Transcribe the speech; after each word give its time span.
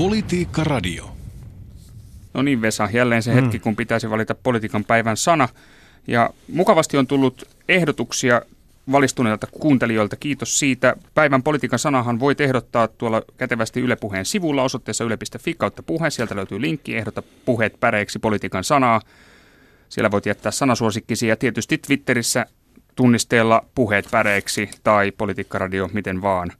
Politiikka 0.00 0.64
Radio. 0.64 1.10
No 2.34 2.42
niin 2.42 2.62
Vesa, 2.62 2.88
jälleen 2.92 3.22
se 3.22 3.34
hetki, 3.34 3.58
kun 3.58 3.76
pitäisi 3.76 4.10
valita 4.10 4.34
politiikan 4.34 4.84
päivän 4.84 5.16
sana. 5.16 5.48
Ja 6.06 6.30
mukavasti 6.52 6.96
on 6.96 7.06
tullut 7.06 7.48
ehdotuksia 7.68 8.42
valistuneilta 8.92 9.46
kuuntelijoilta. 9.46 10.16
Kiitos 10.16 10.58
siitä. 10.58 10.96
Päivän 11.14 11.42
politiikan 11.42 11.78
sanahan 11.78 12.20
voit 12.20 12.40
ehdottaa 12.40 12.88
tuolla 12.88 13.22
kätevästi 13.36 13.80
Yle 13.80 13.96
Puheen 13.96 14.24
sivulla 14.24 14.62
osoitteessa 14.62 15.04
yle.fi 15.04 15.54
kautta 15.54 15.82
puhe. 15.82 16.10
Sieltä 16.10 16.36
löytyy 16.36 16.60
linkki, 16.60 16.96
ehdota 16.96 17.22
puheet 17.44 17.80
päreiksi 17.80 18.18
politiikan 18.18 18.64
sanaa. 18.64 19.00
Siellä 19.88 20.10
voit 20.10 20.26
jättää 20.26 20.52
sanasuosikkisi 20.52 21.26
ja 21.26 21.36
tietysti 21.36 21.78
Twitterissä 21.78 22.46
tunnisteella 22.96 23.64
puheet 23.74 24.08
päreiksi 24.10 24.70
tai 24.82 25.10
politiikkaradio, 25.10 25.90
miten 25.92 26.22
vaan. 26.22 26.52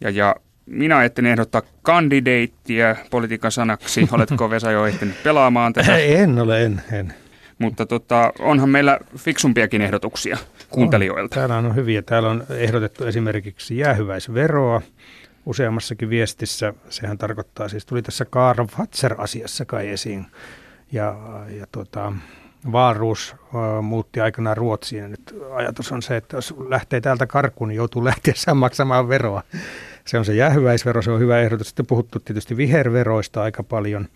Ja, 0.00 0.10
ja 0.10 0.36
minä 0.66 0.96
ajattelin 0.98 1.30
ehdottaa 1.30 1.62
kandideittiä 1.82 2.96
politiikan 3.10 3.52
sanaksi. 3.52 4.08
Oletko 4.12 4.50
Vesa 4.50 4.70
jo 4.70 4.86
ehtinyt 4.86 5.22
pelaamaan 5.22 5.72
tätä? 5.72 5.96
En 5.96 6.38
ole, 6.38 6.64
en, 6.64 6.82
en. 6.92 7.14
Mutta 7.58 7.86
tota, 7.86 8.32
onhan 8.38 8.68
meillä 8.68 8.98
fiksumpiakin 9.16 9.82
ehdotuksia 9.82 10.36
kuuntelijoilta. 10.70 11.40
On. 11.40 11.48
Täällä 11.48 11.68
on 11.68 11.76
hyviä. 11.76 12.02
Täällä 12.02 12.28
on 12.28 12.44
ehdotettu 12.50 13.04
esimerkiksi 13.04 13.78
jäähyväisveroa 13.78 14.82
useammassakin 15.46 16.10
viestissä. 16.10 16.74
Sehän 16.88 17.18
tarkoittaa 17.18 17.68
siis, 17.68 17.86
tuli 17.86 18.02
tässä 18.02 18.24
Karl 18.24 18.66
Fatser-asiassa 18.66 19.64
kai 19.64 19.88
esiin. 19.88 20.26
Ja, 20.92 21.16
ja 21.58 21.66
tuota, 21.72 22.12
Vaaruus 22.72 23.36
muutti 23.82 24.20
aikanaan 24.20 24.56
Ruotsiin. 24.56 25.02
Ja 25.02 25.08
nyt 25.08 25.34
ajatus 25.54 25.92
on 25.92 26.02
se, 26.02 26.16
että 26.16 26.36
jos 26.36 26.54
lähtee 26.68 27.00
täältä 27.00 27.26
karkuun, 27.26 27.68
niin 27.68 27.76
joutuu 27.76 28.04
lähteä 28.04 28.34
maksamaan 28.54 29.08
veroa. 29.08 29.42
Se 30.06 30.18
on 30.18 30.24
se 30.24 30.34
jähyväisvero, 30.34 31.02
se 31.02 31.10
on 31.10 31.20
hyvä 31.20 31.40
ehdotus. 31.40 31.66
Sitten 31.66 31.86
puhuttu 31.86 32.20
tietysti 32.20 32.56
viherveroista 32.56 33.42
aika 33.42 33.62
paljon. 33.62 34.08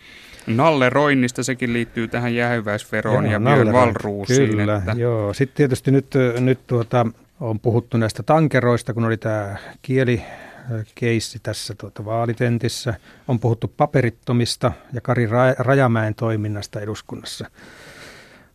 Nalle 0.47 0.91
Roinnista 0.91 1.43
sekin 1.43 1.73
liittyy 1.73 2.09
tähän 2.09 2.35
jähyväisveroon 2.35 3.25
joo, 3.25 3.33
ja 3.33 3.41
Björn 3.41 3.73
Valruusiin. 3.73 4.51
Kyllä, 4.51 4.77
että... 4.77 4.93
joo. 4.97 5.35
Sitten 5.35 5.57
tietysti 5.57 5.91
nyt, 5.91 6.07
nyt 6.41 6.67
tuota, 6.67 7.07
on 7.41 7.61
puhuttu 7.61 7.97
näistä 7.97 8.23
tankeroista, 8.23 8.95
kun 8.95 9.05
oli 9.05 9.17
tämä 9.17 9.57
kieli 9.83 10.23
keissi 10.95 11.39
tässä 11.43 11.75
tuota, 11.75 12.05
vaalitentissä. 12.05 12.95
On 13.29 13.41
puhuttu 13.41 13.73
paperittomista 13.77 14.73
ja 14.93 15.01
Kari 15.01 15.29
Rajamäen 15.59 16.15
toiminnasta 16.15 16.81
eduskunnassa. 16.81 17.51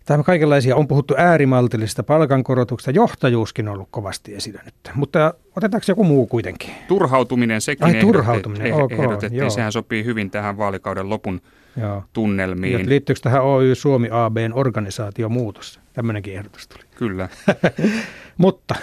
Tämä 0.05 0.23
kaikenlaisia 0.23 0.75
on 0.75 0.87
puhuttu 0.87 1.13
äärimaltillisesta 1.17 2.03
palkankorotuksesta. 2.03 2.91
Johtajuuskin 2.91 3.67
on 3.67 3.73
ollut 3.73 3.87
kovasti 3.91 4.35
esillä 4.35 4.61
nyt. 4.65 4.75
Mutta 4.95 5.33
otetaanko 5.55 5.85
joku 5.87 6.03
muu 6.03 6.27
kuitenkin? 6.27 6.69
Turhautuminen 6.87 7.61
sekin 7.61 7.85
Ai, 7.85 7.93
turhautuminen. 7.93 8.67
Eh, 8.67 8.77
okay, 8.77 8.97
ehdotettiin. 8.97 9.51
Sehän 9.51 9.71
sopii 9.71 10.05
hyvin 10.05 10.31
tähän 10.31 10.57
vaalikauden 10.57 11.09
lopun 11.09 11.41
Joo. 11.81 12.03
tunnelmiin. 12.13 12.79
Ja 12.79 12.89
liittyykö 12.89 13.21
tähän 13.23 13.43
Oy 13.43 13.75
Suomi 13.75 14.07
ABn 14.11 14.51
organisaatiomuutos? 14.53 15.79
Tämmöinenkin 15.93 16.33
ehdotus 16.33 16.67
tuli. 16.67 16.83
Kyllä. 16.95 17.29
Mutta. 18.37 18.75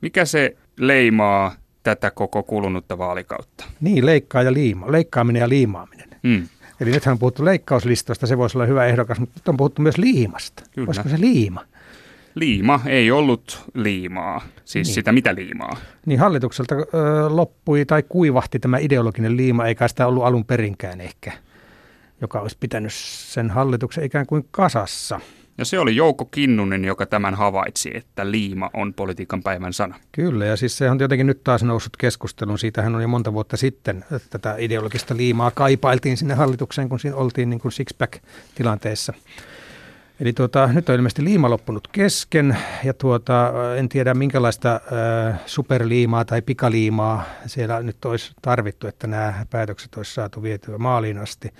Mikä 0.00 0.24
se 0.24 0.56
leimaa 0.78 1.54
tätä 1.82 2.10
koko 2.10 2.42
kulunutta 2.42 2.98
vaalikautta? 2.98 3.64
Niin, 3.80 4.06
leikkaa 4.06 4.42
ja 4.42 4.52
liima. 4.52 4.92
Leikkaaminen 4.92 5.40
ja 5.40 5.48
liimaaminen. 5.48 6.08
Hmm. 6.28 6.48
Eli 6.80 6.90
nythän 6.90 7.12
on 7.12 7.18
puhuttu 7.18 7.44
leikkauslistoista, 7.44 8.26
se 8.26 8.38
voisi 8.38 8.58
olla 8.58 8.66
hyvä 8.66 8.86
ehdokas, 8.86 9.18
mutta 9.20 9.40
nyt 9.40 9.48
on 9.48 9.56
puhuttu 9.56 9.82
myös 9.82 9.98
liimasta. 9.98 10.62
Kyllä. 10.74 10.86
Olisiko 10.86 11.08
se 11.08 11.20
liima? 11.20 11.64
Liima 12.34 12.80
ei 12.86 13.10
ollut 13.10 13.64
liimaa, 13.74 14.44
siis 14.64 14.88
niin. 14.88 14.94
sitä 14.94 15.12
mitä 15.12 15.34
liimaa. 15.34 15.76
Niin 16.06 16.20
hallitukselta 16.20 16.74
ö, 16.74 16.84
loppui 17.28 17.84
tai 17.84 18.02
kuivahti 18.08 18.58
tämä 18.58 18.78
ideologinen 18.78 19.36
liima, 19.36 19.66
eikä 19.66 19.88
sitä 19.88 20.06
ollut 20.06 20.24
alun 20.24 20.44
perinkään 20.44 21.00
ehkä, 21.00 21.32
joka 22.20 22.40
olisi 22.40 22.56
pitänyt 22.60 22.92
sen 22.94 23.50
hallituksen 23.50 24.04
ikään 24.04 24.26
kuin 24.26 24.48
kasassa. 24.50 25.20
Ja 25.58 25.64
se 25.64 25.78
oli 25.78 25.96
Jouko 25.96 26.24
Kinnunen, 26.24 26.84
joka 26.84 27.06
tämän 27.06 27.34
havaitsi, 27.34 27.90
että 27.94 28.30
liima 28.30 28.70
on 28.74 28.94
politiikan 28.94 29.42
päivän 29.42 29.72
sana. 29.72 29.96
Kyllä, 30.12 30.44
ja 30.44 30.56
siis 30.56 30.78
se 30.78 30.90
on 30.90 31.00
jotenkin 31.00 31.26
nyt 31.26 31.44
taas 31.44 31.62
noussut 31.62 31.96
keskustelun. 31.96 32.58
Siitähän 32.58 32.94
on 32.94 33.02
jo 33.02 33.08
monta 33.08 33.32
vuotta 33.32 33.56
sitten 33.56 34.04
että 34.12 34.28
tätä 34.30 34.56
ideologista 34.58 35.16
liimaa 35.16 35.50
kaipailtiin 35.50 36.16
sinne 36.16 36.34
hallitukseen, 36.34 36.88
kun 36.88 37.00
siinä 37.00 37.16
oltiin 37.16 37.50
niin 37.50 37.60
kuin 37.60 37.72
six-pack-tilanteessa. 37.72 39.12
Eli 40.20 40.32
tuota, 40.32 40.66
nyt 40.66 40.88
on 40.88 40.94
ilmeisesti 40.94 41.24
liima 41.24 41.50
loppunut 41.50 41.88
kesken 41.88 42.56
ja 42.84 42.94
tuota, 42.94 43.52
en 43.76 43.88
tiedä 43.88 44.14
minkälaista 44.14 44.74
äh, 44.74 45.40
superliimaa 45.46 46.24
tai 46.24 46.42
pikaliimaa 46.42 47.24
siellä 47.46 47.82
nyt 47.82 48.04
olisi 48.04 48.32
tarvittu, 48.42 48.86
että 48.86 49.06
nämä 49.06 49.46
päätökset 49.50 49.94
olisi 49.94 50.14
saatu 50.14 50.42
vietyä 50.42 50.78
maaliin 50.78 51.18
asti. 51.18 51.50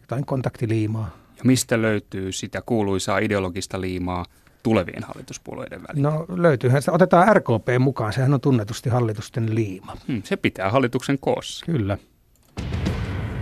Jotain 0.00 0.26
kontaktiliimaa. 0.26 1.25
Mistä 1.46 1.82
löytyy 1.82 2.32
sitä 2.32 2.62
kuuluisaa 2.66 3.18
ideologista 3.18 3.80
liimaa 3.80 4.24
tulevien 4.62 5.04
hallituspuolueiden 5.04 5.82
välillä? 5.88 6.10
No 6.10 6.26
löytyyhän 6.28 6.82
se. 6.82 6.90
Otetaan 6.90 7.36
RKP 7.36 7.68
mukaan. 7.78 8.12
Sehän 8.12 8.34
on 8.34 8.40
tunnetusti 8.40 8.90
hallitusten 8.90 9.54
liima. 9.54 9.96
Hmm, 10.08 10.22
se 10.24 10.36
pitää 10.36 10.70
hallituksen 10.70 11.18
koossa. 11.20 11.66
Kyllä. 11.66 11.98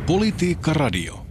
Politiikka 0.06 0.72
Radio. 0.72 1.23